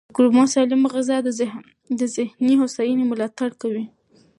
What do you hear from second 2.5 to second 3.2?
هوساینې